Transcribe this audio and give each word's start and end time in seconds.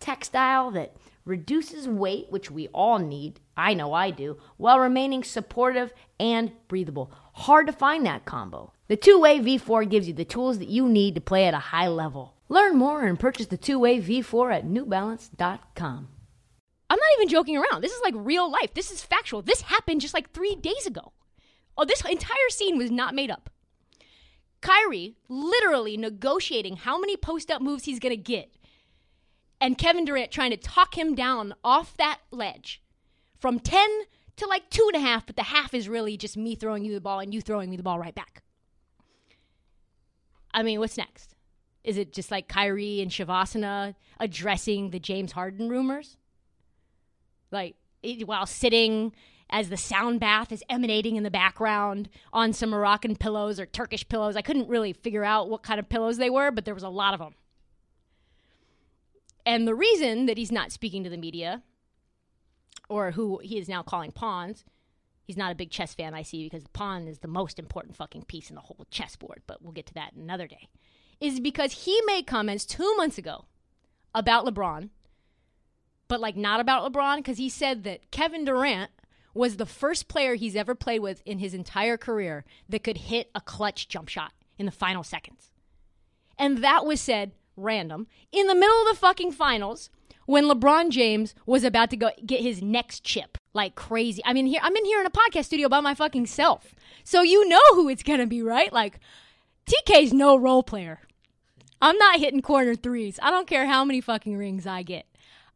textile 0.00 0.70
that 0.72 0.96
reduces 1.24 1.86
weight, 1.86 2.26
which 2.30 2.50
we 2.50 2.68
all 2.68 2.98
need. 2.98 3.40
I 3.56 3.74
know 3.74 3.92
I 3.92 4.10
do, 4.10 4.38
while 4.56 4.78
remaining 4.78 5.22
supportive 5.22 5.92
and 6.18 6.52
breathable. 6.68 7.12
Hard 7.34 7.66
to 7.66 7.72
find 7.72 8.04
that 8.06 8.24
combo. 8.24 8.72
The 8.88 8.96
two 8.96 9.20
way 9.20 9.38
V4 9.38 9.88
gives 9.88 10.08
you 10.08 10.14
the 10.14 10.24
tools 10.24 10.58
that 10.58 10.68
you 10.68 10.88
need 10.88 11.14
to 11.14 11.20
play 11.20 11.46
at 11.46 11.54
a 11.54 11.58
high 11.58 11.88
level. 11.88 12.34
Learn 12.48 12.76
more 12.76 13.04
and 13.04 13.20
purchase 13.20 13.46
the 13.46 13.58
two 13.58 13.78
way 13.78 14.00
V4 14.00 14.54
at 14.54 14.66
newbalance.com. 14.66 16.08
I'm 16.90 16.98
not 16.98 17.18
even 17.18 17.28
joking 17.28 17.58
around. 17.58 17.82
This 17.82 17.92
is 17.92 18.00
like 18.02 18.14
real 18.16 18.50
life. 18.50 18.72
This 18.72 18.90
is 18.90 19.04
factual. 19.04 19.42
This 19.42 19.60
happened 19.60 20.00
just 20.00 20.14
like 20.14 20.32
three 20.32 20.56
days 20.56 20.86
ago. 20.86 21.12
Oh, 21.76 21.84
this 21.84 22.02
entire 22.04 22.48
scene 22.48 22.78
was 22.78 22.90
not 22.90 23.14
made 23.14 23.30
up. 23.30 23.50
Kyrie 24.60 25.16
literally 25.28 25.96
negotiating 25.96 26.76
how 26.76 26.98
many 26.98 27.16
post 27.16 27.50
up 27.50 27.62
moves 27.62 27.84
he's 27.84 28.00
going 28.00 28.14
to 28.14 28.16
get, 28.16 28.50
and 29.60 29.78
Kevin 29.78 30.04
Durant 30.04 30.30
trying 30.30 30.50
to 30.50 30.56
talk 30.56 30.96
him 30.96 31.14
down 31.14 31.54
off 31.64 31.96
that 31.96 32.20
ledge 32.30 32.82
from 33.38 33.58
10 33.58 33.88
to 34.36 34.46
like 34.46 34.70
two 34.70 34.88
and 34.92 35.02
a 35.02 35.06
half, 35.06 35.26
but 35.26 35.36
the 35.36 35.44
half 35.44 35.74
is 35.74 35.88
really 35.88 36.16
just 36.16 36.36
me 36.36 36.54
throwing 36.54 36.84
you 36.84 36.94
the 36.94 37.00
ball 37.00 37.20
and 37.20 37.34
you 37.34 37.40
throwing 37.40 37.70
me 37.70 37.76
the 37.76 37.82
ball 37.82 37.98
right 37.98 38.14
back. 38.14 38.42
I 40.54 40.62
mean, 40.62 40.78
what's 40.80 40.96
next? 40.96 41.34
Is 41.84 41.96
it 41.96 42.12
just 42.12 42.30
like 42.30 42.48
Kyrie 42.48 43.00
and 43.00 43.10
Shavasana 43.10 43.94
addressing 44.20 44.90
the 44.90 44.98
James 44.98 45.32
Harden 45.32 45.68
rumors? 45.68 46.16
Like, 47.50 47.76
while 48.24 48.46
sitting 48.46 49.12
as 49.50 49.68
the 49.68 49.76
sound 49.76 50.20
bath 50.20 50.52
is 50.52 50.62
emanating 50.68 51.16
in 51.16 51.22
the 51.22 51.30
background 51.30 52.08
on 52.32 52.52
some 52.52 52.70
Moroccan 52.70 53.16
pillows 53.16 53.58
or 53.58 53.66
Turkish 53.66 54.06
pillows. 54.08 54.36
I 54.36 54.42
couldn't 54.42 54.68
really 54.68 54.92
figure 54.92 55.24
out 55.24 55.48
what 55.48 55.62
kind 55.62 55.80
of 55.80 55.88
pillows 55.88 56.18
they 56.18 56.30
were, 56.30 56.50
but 56.50 56.64
there 56.64 56.74
was 56.74 56.82
a 56.82 56.88
lot 56.88 57.14
of 57.14 57.20
them. 57.20 57.34
And 59.48 59.66
the 59.66 59.74
reason 59.74 60.26
that 60.26 60.36
he's 60.36 60.52
not 60.52 60.72
speaking 60.72 61.04
to 61.04 61.10
the 61.10 61.16
media, 61.16 61.62
or 62.90 63.12
who 63.12 63.40
he 63.42 63.56
is 63.56 63.66
now 63.66 63.82
calling 63.82 64.12
pawns, 64.12 64.66
he's 65.24 65.38
not 65.38 65.50
a 65.50 65.54
big 65.54 65.70
chess 65.70 65.94
fan, 65.94 66.12
I 66.12 66.20
see, 66.20 66.44
because 66.44 66.64
the 66.64 66.68
pawn 66.68 67.08
is 67.08 67.20
the 67.20 67.28
most 67.28 67.58
important 67.58 67.96
fucking 67.96 68.24
piece 68.24 68.50
in 68.50 68.56
the 68.56 68.60
whole 68.60 68.86
chessboard, 68.90 69.40
but 69.46 69.62
we'll 69.62 69.72
get 69.72 69.86
to 69.86 69.94
that 69.94 70.12
another 70.12 70.46
day, 70.46 70.68
is 71.18 71.40
because 71.40 71.72
he 71.72 71.98
made 72.04 72.26
comments 72.26 72.66
two 72.66 72.94
months 72.96 73.16
ago 73.16 73.46
about 74.14 74.44
LeBron, 74.44 74.90
but 76.08 76.20
like 76.20 76.36
not 76.36 76.60
about 76.60 76.92
LeBron, 76.92 77.16
because 77.16 77.38
he 77.38 77.48
said 77.48 77.84
that 77.84 78.10
Kevin 78.10 78.44
Durant 78.44 78.90
was 79.32 79.56
the 79.56 79.64
first 79.64 80.08
player 80.08 80.34
he's 80.34 80.56
ever 80.56 80.74
played 80.74 81.00
with 81.00 81.22
in 81.24 81.38
his 81.38 81.54
entire 81.54 81.96
career 81.96 82.44
that 82.68 82.84
could 82.84 82.98
hit 82.98 83.30
a 83.34 83.40
clutch 83.40 83.88
jump 83.88 84.10
shot 84.10 84.32
in 84.58 84.66
the 84.66 84.72
final 84.72 85.02
seconds. 85.02 85.52
And 86.38 86.58
that 86.58 86.84
was 86.84 87.00
said 87.00 87.32
random 87.58 88.06
in 88.32 88.46
the 88.46 88.54
middle 88.54 88.80
of 88.82 88.88
the 88.88 89.00
fucking 89.00 89.32
finals 89.32 89.90
when 90.26 90.44
LeBron 90.44 90.90
James 90.90 91.34
was 91.46 91.64
about 91.64 91.90
to 91.90 91.96
go 91.96 92.10
get 92.24 92.40
his 92.40 92.62
next 92.62 93.02
chip 93.02 93.38
like 93.54 93.74
crazy. 93.74 94.22
I 94.24 94.32
mean, 94.32 94.46
here 94.46 94.60
I'm 94.62 94.76
in 94.76 94.84
here 94.84 95.00
in 95.00 95.06
a 95.06 95.10
podcast 95.10 95.46
studio 95.46 95.68
by 95.68 95.80
my 95.80 95.94
fucking 95.94 96.26
self. 96.26 96.74
So 97.02 97.22
you 97.22 97.48
know 97.48 97.60
who 97.72 97.88
it's 97.88 98.02
going 98.02 98.20
to 98.20 98.26
be, 98.26 98.42
right? 98.42 98.72
Like 98.72 99.00
TK's 99.66 100.12
no 100.12 100.36
role 100.36 100.62
player. 100.62 101.00
I'm 101.80 101.96
not 101.96 102.18
hitting 102.18 102.42
corner 102.42 102.74
threes. 102.74 103.18
I 103.22 103.30
don't 103.30 103.46
care 103.46 103.66
how 103.66 103.84
many 103.84 104.00
fucking 104.00 104.36
rings 104.36 104.66
I 104.66 104.82
get. 104.82 105.06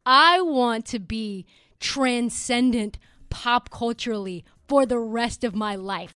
I 0.07 0.41
want 0.41 0.87
to 0.87 0.99
be 0.99 1.47
transcendent 1.81 2.99
pop 3.29 3.71
culturally 3.71 4.45
for 4.69 4.87
the 4.87 4.99
rest 4.99 5.45
of 5.45 5.55
my 5.55 5.75
life. 5.75 6.11